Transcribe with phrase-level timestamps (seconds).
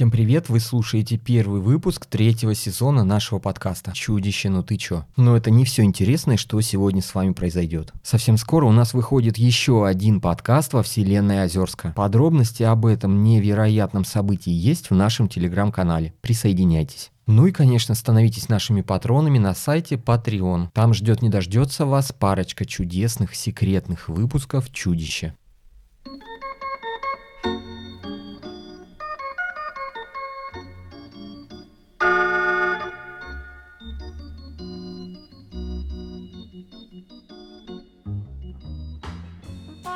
[0.00, 5.04] Всем привет, вы слушаете первый выпуск третьего сезона нашего подкаста «Чудище, ну ты чё?».
[5.16, 7.92] Но это не все интересное, что сегодня с вами произойдет.
[8.02, 11.92] Совсем скоро у нас выходит еще один подкаст во вселенной Озерска.
[11.94, 16.14] Подробности об этом невероятном событии есть в нашем телеграм-канале.
[16.22, 17.10] Присоединяйтесь.
[17.26, 20.70] Ну и, конечно, становитесь нашими патронами на сайте Patreon.
[20.72, 25.34] Там ждет не дождется вас парочка чудесных секретных выпусков «Чудища».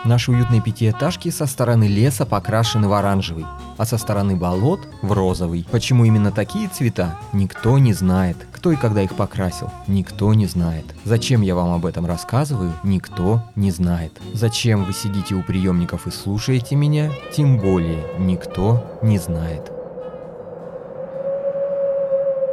[0.05, 3.47] Наши уютные пятиэтажки со стороны леса покрашены в оранжевый,
[3.79, 5.67] а со стороны болот– в розовый.
[5.71, 8.37] Почему именно такие цвета, никто не знает.
[8.53, 10.85] Кто и когда их покрасил, никто не знает.
[11.05, 14.13] Зачем я вам об этом рассказываю, никто не знает.
[14.35, 19.73] Зачем вы сидите у приемников и слушаете меня, тем более никто не знает.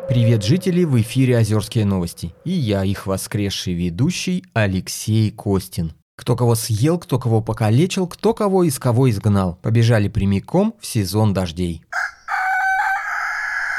[0.08, 0.86] Привет, жители!
[0.86, 2.34] В эфире «Озерские новости».
[2.44, 5.94] И я, их воскресший ведущий Алексей Костин.
[6.22, 9.58] Кто кого съел, кто кого покалечил, кто кого из кого изгнал.
[9.64, 11.81] Побежали прямиком в сезон дождей.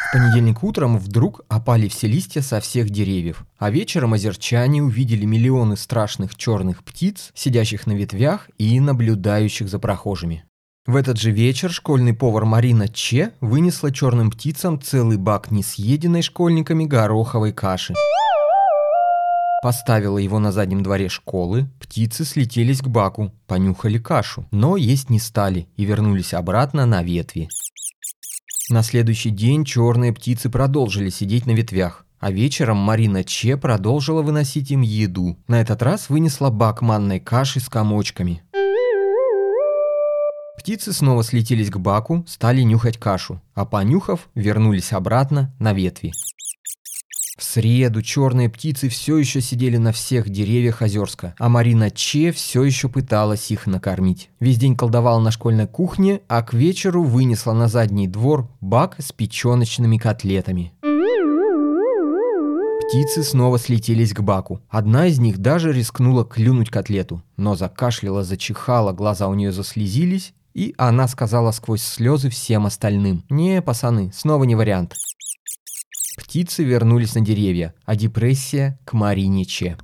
[0.08, 5.76] В понедельник утром вдруг опали все листья со всех деревьев, а вечером озерчане увидели миллионы
[5.76, 10.44] страшных черных птиц, сидящих на ветвях и наблюдающих за прохожими.
[10.84, 16.86] В этот же вечер школьный повар Марина Че вынесла черным птицам целый бак несъеденной школьниками
[16.86, 17.94] гороховой каши.
[19.62, 25.20] Поставила его на заднем дворе школы, птицы слетелись к баку, понюхали кашу, но есть не
[25.20, 27.48] стали и вернулись обратно на ветви.
[28.70, 34.72] На следующий день черные птицы продолжили сидеть на ветвях, а вечером Марина Че продолжила выносить
[34.72, 35.36] им еду.
[35.46, 38.42] На этот раз вынесла бак манной каши с комочками.
[40.58, 46.12] Птицы снова слетелись к баку, стали нюхать кашу, а понюхав, вернулись обратно на ветви.
[47.42, 52.62] В среду черные птицы все еще сидели на всех деревьях Озерска, а Марина Че все
[52.62, 54.30] еще пыталась их накормить.
[54.38, 59.10] Весь день колдовала на школьной кухне, а к вечеру вынесла на задний двор бак с
[59.10, 60.72] печеночными котлетами.
[62.86, 64.60] Птицы снова слетелись к баку.
[64.68, 70.74] Одна из них даже рискнула клюнуть котлету, но закашляла, зачихала, глаза у нее заслезились, и
[70.78, 73.24] она сказала сквозь слезы всем остальным.
[73.28, 74.94] «Не, пацаны, снова не вариант.
[76.16, 79.78] Птицы вернулись на деревья, а депрессия к Марине Че.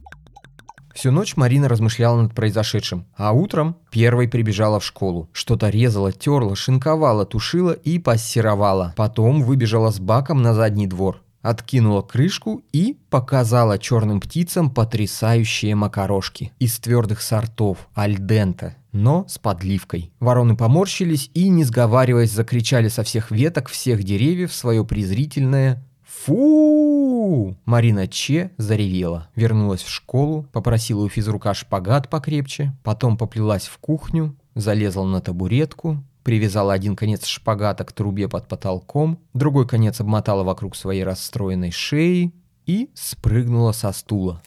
[0.94, 5.28] Всю ночь Марина размышляла над произошедшим, а утром первой прибежала в школу.
[5.32, 8.94] Что-то резала, терла, шинковала, тушила и пассеровала.
[8.96, 11.22] Потом выбежала с баком на задний двор.
[11.40, 20.12] Откинула крышку и показала черным птицам потрясающие макарошки из твердых сортов, альдента, но с подливкой.
[20.18, 25.84] Вороны поморщились и, не сговариваясь, закричали со всех веток всех деревьев свое презрительное
[26.24, 29.28] «Фу!» Марина Че заревела.
[29.36, 36.02] Вернулась в школу, попросила у физрука шпагат покрепче, потом поплелась в кухню, залезла на табуретку,
[36.22, 42.32] привязала один конец шпагата к трубе под потолком, другой конец обмотала вокруг своей расстроенной шеи
[42.66, 44.42] и спрыгнула со стула.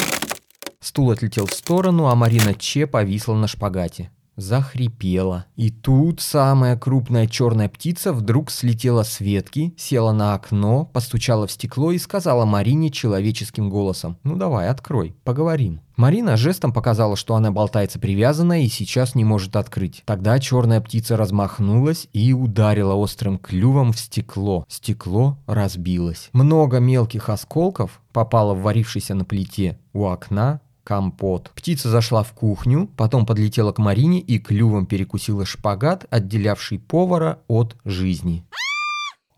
[0.80, 5.46] Стул отлетел в сторону, а Марина Че повисла на шпагате захрипела.
[5.56, 11.52] И тут самая крупная черная птица вдруг слетела с ветки, села на окно, постучала в
[11.52, 15.82] стекло и сказала Марине человеческим голосом «Ну давай, открой, поговорим».
[15.96, 20.02] Марина жестом показала, что она болтается привязанная и сейчас не может открыть.
[20.06, 24.66] Тогда черная птица размахнулась и ударила острым клювом в стекло.
[24.68, 26.30] Стекло разбилось.
[26.34, 31.52] Много мелких осколков попало в варившийся на плите у окна компот.
[31.56, 37.78] Птица зашла в кухню, потом подлетела к Марине и клювом перекусила шпагат, отделявший повара от
[37.86, 38.44] жизни.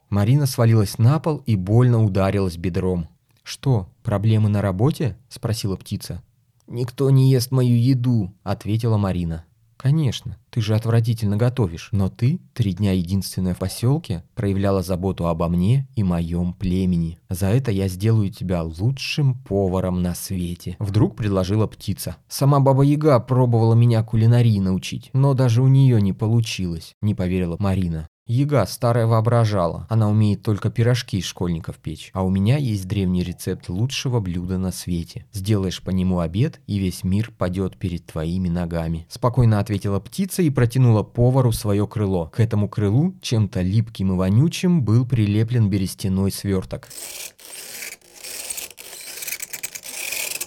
[0.09, 3.08] Марина свалилась на пол и больно ударилась бедром.
[3.44, 6.24] «Что, проблемы на работе?»– спросила птица.
[6.66, 9.46] «Никто не ест мою еду»,– ответила Марина.
[9.84, 15.50] «Конечно, ты же отвратительно готовишь, но ты, три дня единственная в поселке, проявляла заботу обо
[15.50, 17.19] мне и моем племени.
[17.30, 22.16] За это я сделаю тебя лучшим поваром на свете»,— вдруг предложила птица.
[22.30, 27.57] «Сама Баба Яга пробовала меня кулинарии научить, но даже у нее не получилось»,— не поверила
[27.60, 28.07] Марина.
[28.25, 33.22] Ега старая воображала, она умеет только пирожки из школьников печь, а у меня есть древний
[33.22, 35.25] рецепт лучшего блюда на свете.
[35.34, 39.06] Сделаешь по нему обед, и весь мир падет перед твоими ногами.
[39.10, 42.28] Спокойно ответила птица и протянула повару свое крыло.
[42.28, 46.88] К этому крылу, чем-то липким и вонючим, был прилеплен берестяной сверток.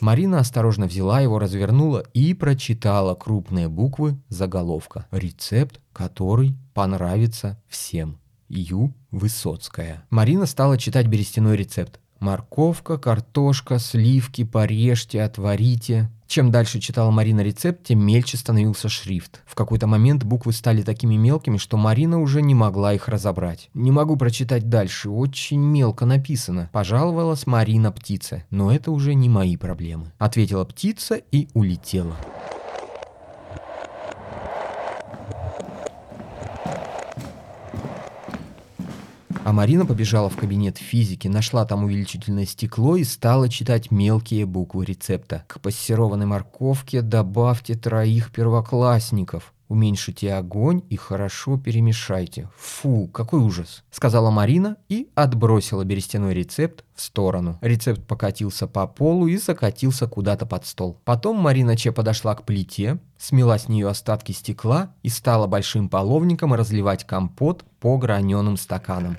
[0.00, 5.06] Марина осторожно взяла его, развернула и прочитала крупные буквы заголовка.
[5.10, 8.18] Рецепт, который понравится всем.
[8.48, 8.94] Ю.
[9.10, 10.04] Высоцкая.
[10.10, 12.00] Марина стала читать берестяной рецепт.
[12.20, 16.10] Морковка, картошка, сливки, порежьте, отварите.
[16.26, 19.42] Чем дальше читала Марина рецепт, тем мельче становился шрифт.
[19.46, 23.70] В какой-то момент буквы стали такими мелкими, что Марина уже не могла их разобрать.
[23.74, 28.44] «Не могу прочитать дальше, очень мелко написано»,– пожаловалась Марина птице.
[28.50, 32.16] «Но это уже не мои проблемы»,– ответила птица и улетела.
[39.46, 44.84] А Марина побежала в кабинет физики, нашла там увеличительное стекло и стала читать мелкие буквы
[44.84, 45.44] рецепта.
[45.46, 49.54] К пассерованной морковке добавьте троих первоклассников.
[49.68, 52.48] Уменьшите огонь и хорошо перемешайте.
[52.56, 57.58] Фу, какой ужас, сказала Марина и отбросила берестяной рецепт в сторону.
[57.60, 61.00] Рецепт покатился по полу и закатился куда-то под стол.
[61.04, 66.54] Потом Марина Че подошла к плите, смела с нее остатки стекла и стала большим половником
[66.54, 69.16] разливать компот по граненым стаканам.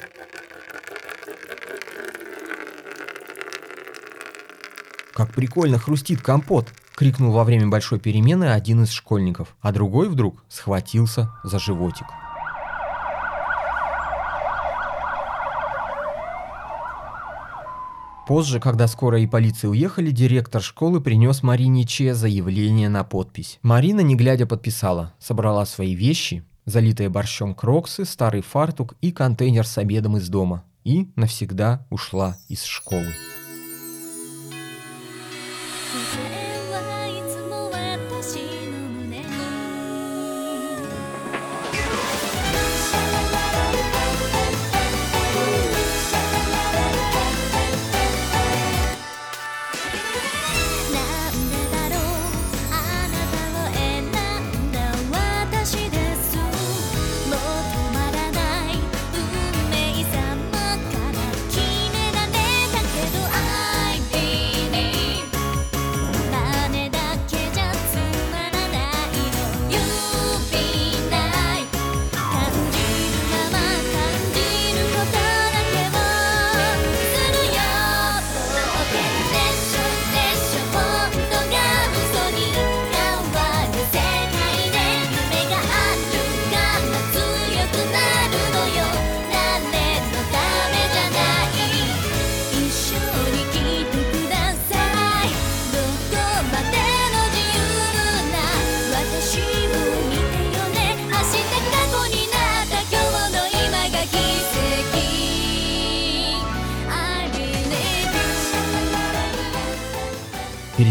[5.13, 6.67] Как прикольно хрустит компот,
[6.97, 12.07] крикнул во время большой перемены один из школьников, а другой вдруг схватился за животик.
[18.27, 23.59] Позже, когда скоро и полиция уехали, директор школы принес Марине Че заявление на подпись.
[23.61, 29.77] Марина, не глядя, подписала, собрала свои вещи, залитые борщом кроксы, старый фартук и контейнер с
[29.77, 33.13] обедом из дома, и навсегда ушла из школы.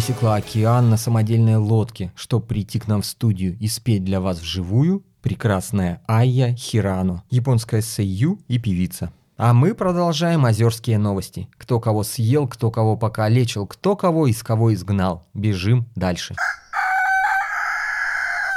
[0.06, 4.38] Пересекла океан на самодельной лодке, чтобы прийти к нам в студию и спеть для вас
[4.38, 9.10] вживую прекрасная Айя Хирано, японская сэйю и певица.
[9.36, 11.48] А мы продолжаем озерские новости.
[11.58, 15.26] Кто кого съел, кто кого покалечил, кто кого из кого изгнал.
[15.34, 16.36] Бежим дальше.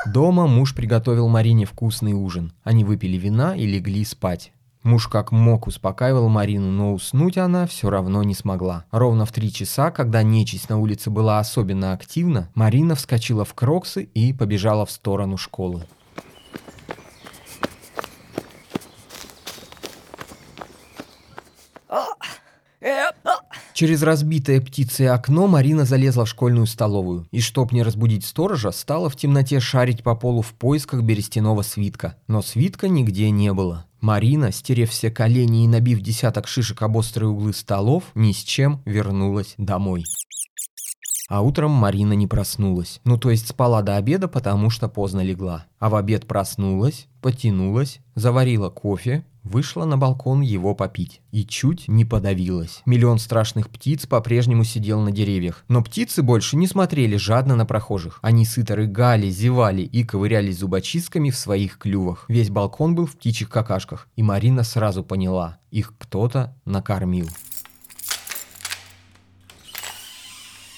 [0.05, 2.53] Дома муж приготовил Марине вкусный ужин.
[2.63, 4.51] Они выпили вина и легли спать.
[4.89, 8.85] Муж как мог успокаивал Марину, но уснуть она все равно не смогла.
[8.89, 14.09] Ровно в три часа, когда нечисть на улице была особенно активна, Марина вскочила в кроксы
[14.15, 15.85] и побежала в сторону школы.
[23.79, 29.09] Через разбитое птицей окно Марина залезла в школьную столовую и, чтоб не разбудить сторожа, стала
[29.09, 32.17] в темноте шарить по полу в поисках берестяного свитка.
[32.27, 33.85] Но свитка нигде не было.
[34.01, 38.81] Марина, стерев все колени и набив десяток шишек об острые углы столов, ни с чем
[38.83, 40.03] вернулась домой.
[41.29, 42.99] А утром Марина не проснулась.
[43.05, 45.67] Ну, то есть спала до обеда, потому что поздно легла.
[45.79, 51.21] А в обед проснулась, потянулась, заварила кофе, вышла на балкон его попить.
[51.31, 52.81] И чуть не подавилась.
[52.85, 55.65] Миллион страшных птиц по-прежнему сидел на деревьях.
[55.67, 58.19] Но птицы больше не смотрели жадно на прохожих.
[58.21, 62.25] Они сыто рыгали, зевали и ковырялись зубочистками в своих клювах.
[62.27, 64.07] Весь балкон был в птичьих какашках.
[64.15, 67.27] И Марина сразу поняла, их кто-то накормил.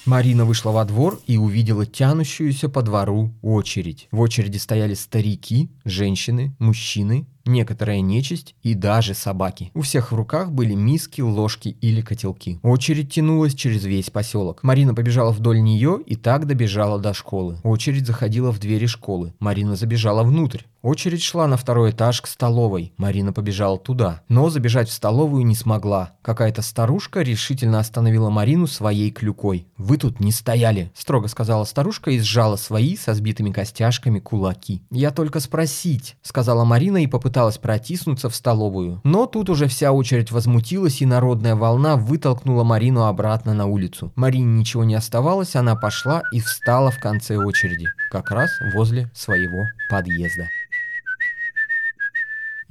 [0.06, 4.08] Марина вышла во двор и увидела тянущуюся по двору очередь.
[4.12, 9.72] В очереди стояли старики, женщины, мужчины, некоторая нечисть и даже собаки.
[9.74, 12.60] У всех в руках были миски, ложки или котелки.
[12.64, 14.64] Очередь тянулась через весь поселок.
[14.64, 17.58] Марина побежала вдоль нее и так добежала до школы.
[17.64, 19.34] Очередь заходила в двери школы.
[19.40, 20.62] Марина забежала внутрь.
[20.82, 22.92] Очередь шла на второй этаж к столовой.
[22.98, 26.14] Марина побежала туда, но забежать в столовую не смогла.
[26.24, 29.68] Какая-то старушка решительно остановила Марину своей клюкой.
[29.78, 34.82] «Вы тут не стояли»,– строго сказала старушка и сжала свои со сбитыми костяшками кулаки.
[34.90, 39.00] «Я только спросить»,– сказала Марина и попыталась попыталась протиснуться в столовую.
[39.06, 44.12] Но тут уже вся очередь возмутилась, и народная волна вытолкнула Марину обратно на улицу.
[44.16, 49.64] Марине ничего не оставалось, она пошла и встала в конце очереди, как раз возле своего
[49.90, 50.50] подъезда.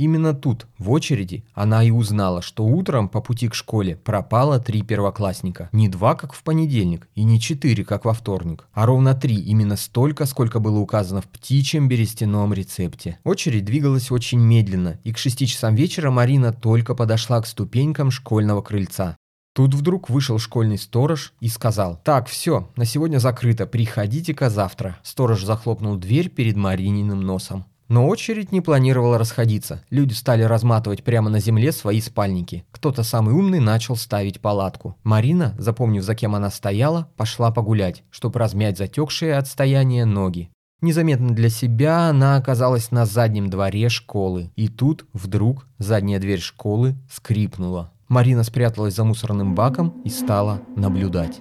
[0.00, 4.80] Именно тут, в очереди, она и узнала, что утром по пути к школе пропало три
[4.80, 5.68] первоклассника.
[5.72, 9.76] Не два, как в понедельник, и не четыре, как во вторник, а ровно три, именно
[9.76, 13.18] столько, сколько было указано в птичьем берестяном рецепте.
[13.24, 18.62] Очередь двигалась очень медленно, и к шести часам вечера Марина только подошла к ступенькам школьного
[18.62, 19.18] крыльца.
[19.52, 24.96] Тут вдруг вышел школьный сторож и сказал, «Так, все, на сегодня закрыто, приходите-ка завтра».
[25.02, 27.66] Сторож захлопнул дверь перед Марининым носом.
[27.90, 29.82] Но очередь не планировала расходиться.
[29.90, 32.64] Люди стали разматывать прямо на земле свои спальники.
[32.70, 34.96] Кто-то самый умный начал ставить палатку.
[35.02, 40.50] Марина, запомнив, за кем она стояла, пошла погулять, чтобы размять затекшие от стояния ноги.
[40.80, 44.52] Незаметно для себя она оказалась на заднем дворе школы.
[44.54, 47.90] И тут, вдруг, задняя дверь школы скрипнула.
[48.06, 51.40] Марина спряталась за мусорным баком и стала наблюдать.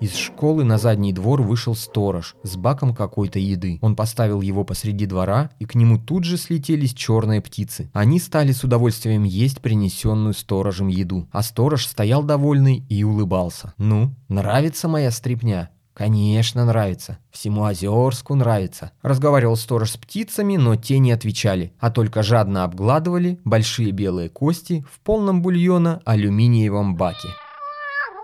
[0.00, 3.78] Из школы на задний двор вышел сторож с баком какой-то еды.
[3.82, 7.90] Он поставил его посреди двора, и к нему тут же слетелись черные птицы.
[7.92, 11.28] Они стали с удовольствием есть принесенную сторожем еду.
[11.32, 13.74] А сторож стоял довольный и улыбался.
[13.76, 17.18] «Ну, нравится моя стрипня?» «Конечно нравится.
[17.30, 18.92] Всему Озерску нравится».
[19.02, 24.82] Разговаривал сторож с птицами, но те не отвечали, а только жадно обгладывали большие белые кости
[24.90, 27.28] в полном бульона алюминиевом баке.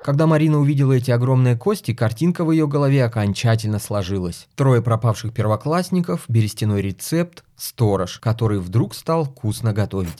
[0.06, 4.46] Когда Марина увидела эти огромные кости, картинка в ее голове окончательно сложилась.
[4.54, 10.16] Трое пропавших первоклассников, берестяной рецепт, сторож, который вдруг стал вкусно готовить.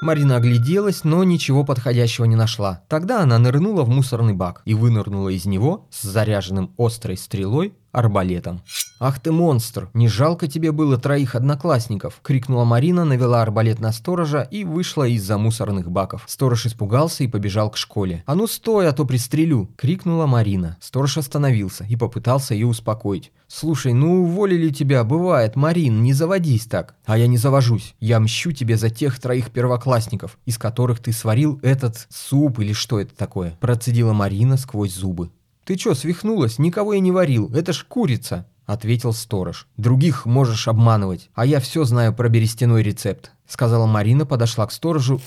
[0.00, 2.82] Марина огляделась, но ничего подходящего не нашла.
[2.88, 8.62] Тогда она нырнула в мусорный бак и вынырнула из него с заряженным острой стрелой арбалетом.
[9.04, 9.88] «Ах ты монстр!
[9.94, 15.38] Не жалко тебе было троих одноклассников!»— крикнула Марина, навела арбалет на сторожа и вышла из-за
[15.38, 16.24] мусорных баков.
[16.28, 18.22] Сторож испугался и побежал к школе.
[18.26, 20.76] «А ну стой, а то пристрелю!»— крикнула Марина.
[20.80, 23.32] Сторож остановился и попытался ее успокоить.
[23.48, 27.96] «Слушай, ну уволили тебя, бывает, Марин, не заводись так!» «А я не завожусь.
[27.98, 33.00] Я мщу тебе за тех троих первоклассников, из которых ты сварил этот суп или что
[33.00, 35.30] это такое?» Процедила Марина сквозь зубы.
[35.64, 36.58] «Ты чё, свихнулась?
[36.58, 37.50] Никого я не варил.
[37.54, 39.68] Это ж курица!»— ответил сторож.
[39.76, 45.20] «Других можешь обманывать, а я все знаю про берестяной рецепт»,— сказала Марина, подошла к сторожу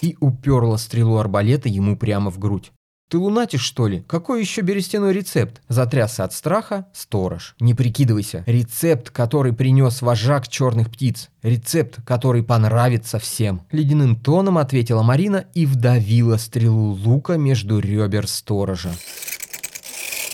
[0.00, 2.72] и уперла стрелу арбалета ему прямо в грудь.
[3.10, 4.04] «Ты лунатишь, что ли?
[4.06, 7.56] Какой еще берестяной рецепт?» Затрясся от страха сторож.
[7.58, 8.44] «Не прикидывайся.
[8.46, 11.28] Рецепт, который принес вожак черных птиц.
[11.42, 13.62] Рецепт, который понравится всем».
[13.72, 18.92] Ледяным тоном ответила Марина и вдавила стрелу лука между ребер сторожа.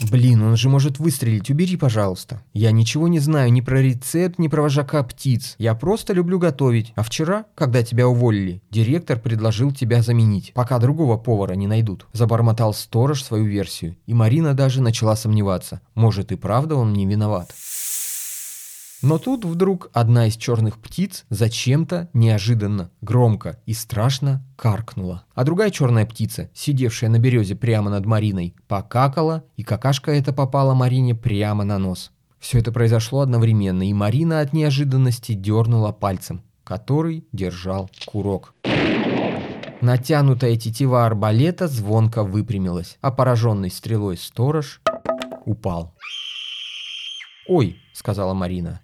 [0.02, 2.42] Блин, он же может выстрелить, убери, пожалуйста.
[2.52, 5.54] Я ничего не знаю ни про рецепт, ни про вожака птиц.
[5.58, 6.92] Я просто люблю готовить.
[6.96, 12.06] А вчера, когда тебя уволили, директор предложил тебя заменить, пока другого повара не найдут.
[12.12, 15.80] Забормотал сторож свою версию, и Марина даже начала сомневаться.
[15.94, 17.50] Может и правда он не виноват.
[19.02, 25.24] Но тут вдруг одна из черных птиц зачем-то неожиданно, громко и страшно каркнула.
[25.34, 30.74] А другая черная птица, сидевшая на березе прямо над Мариной, покакала, и какашка эта попала
[30.74, 32.10] Марине прямо на нос.
[32.38, 38.54] Все это произошло одновременно, и Марина от неожиданности дернула пальцем, который держал курок.
[39.82, 44.80] Натянутая тетива арбалета звонко выпрямилась, а пораженный стрелой сторож
[45.44, 45.94] упал.
[47.48, 48.80] «Ой»,— сказала Марина,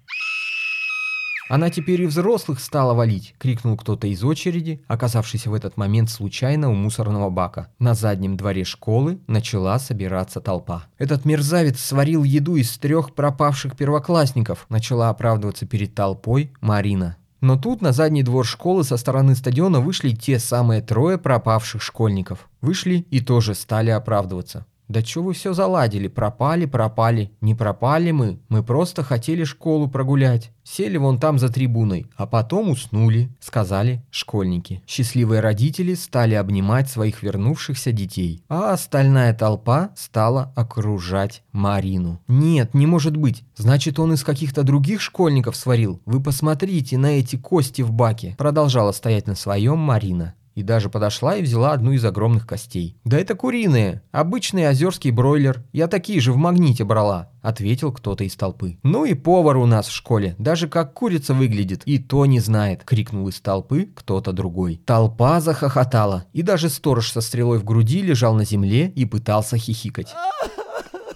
[1.53, 6.71] «Она теперь и взрослых стала валить!»— крикнул кто-то из очереди, оказавшийся в этот момент случайно
[6.71, 7.69] у мусорного бака.
[7.79, 10.87] На заднем дворе школы начала собираться толпа.
[10.97, 17.19] «Этот мерзавец сварил еду из трех пропавших первоклассников!»— начала оправдываться перед толпой Марина.
[17.43, 22.49] Но тут на задний двор школы со стороны стадиона вышли те самые трое пропавших школьников.
[22.63, 24.65] Вышли и тоже стали оправдываться.
[24.93, 26.07] «Да чё вы все заладили?
[26.07, 27.33] Пропали, пропали.
[27.41, 28.41] Не пропали мы.
[28.51, 30.51] Мы просто хотели школу прогулять.
[30.65, 34.83] Сели вон там за трибуной, а потом уснули»,— сказали школьники.
[34.87, 42.21] Счастливые родители стали обнимать своих вернувшихся детей, а остальная толпа стала окружать Марину.
[42.29, 43.45] «Нет, не может быть.
[43.57, 46.03] Значит, он из каких-то других школьников сварил.
[46.05, 51.37] Вы посмотрите на эти кости в баке»,— продолжала стоять на своем Марина и даже подошла
[51.37, 52.97] и взяла одну из огромных костей.
[53.05, 58.37] «Да это куриные, обычный озерский бройлер, я такие же в магните брала»,— ответил кто-то из
[58.37, 58.79] толпы.
[58.83, 62.85] «Ну и повар у нас в школе, даже как курица выглядит, и то не знает»,—
[62.85, 64.81] крикнул из толпы кто-то другой.
[64.85, 70.15] Толпа захохотала, и даже сторож со стрелой в груди лежал на земле и пытался хихикать.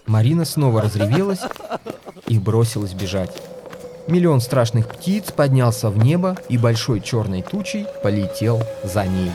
[0.07, 1.41] Марина снова разревелась
[2.29, 3.33] и бросилась бежать.
[4.09, 9.33] Миллион страшных птиц поднялся в небо и большой черной тучей полетел за ней.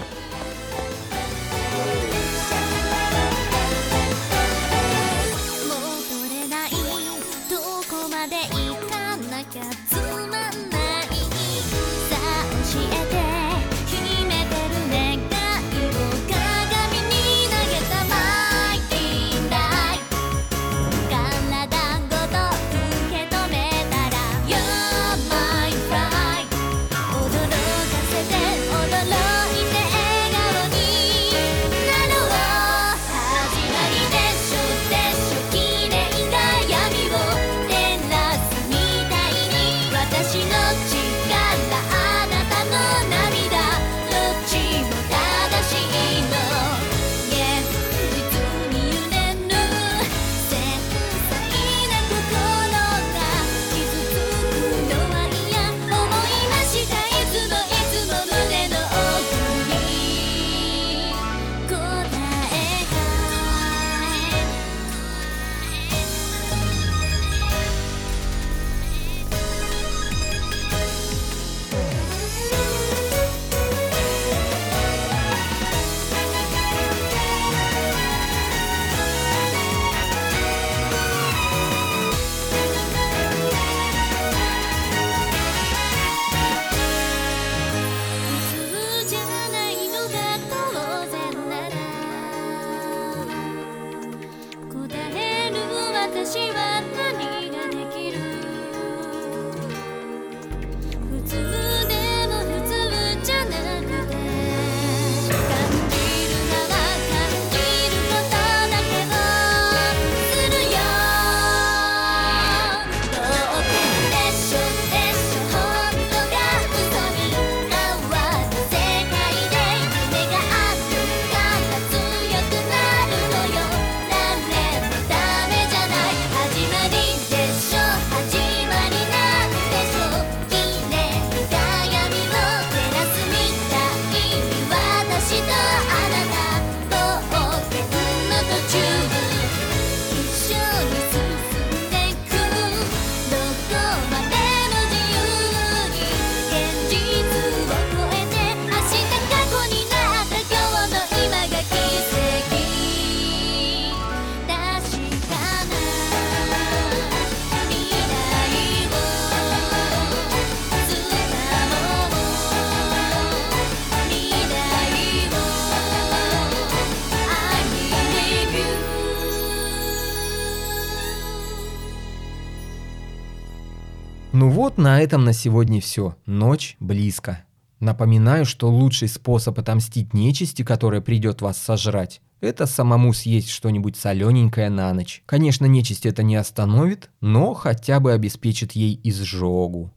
[174.34, 176.16] Ну вот, на этом на сегодня все.
[176.26, 177.44] Ночь близко.
[177.82, 184.70] Напоминаю, что лучший способ отомстить нечисти, которая придет вас сожрать, это самому съесть что-нибудь солененькое
[184.70, 185.22] на ночь.
[185.26, 189.92] Конечно, нечисть это не остановит, но хотя бы обеспечит ей изжогу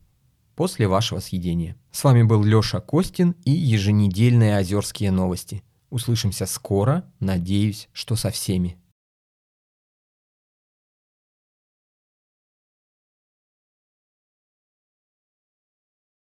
[0.56, 1.76] после вашего съедения.
[1.92, 5.62] С вами был Лёша Костин и еженедельные Озерские новости.
[5.90, 8.78] Услышимся скоро, надеюсь, что со всеми.